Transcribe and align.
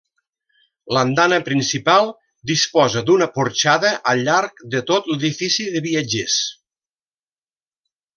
L'andana 0.95 1.37
principal 1.49 2.07
disposa 2.51 3.03
d'una 3.09 3.27
porxada 3.35 3.91
al 4.13 4.23
llarg 4.29 4.65
de 4.77 4.81
tot 4.93 5.11
l'edifici 5.11 5.67
de 5.77 5.83
viatgers. 5.91 6.39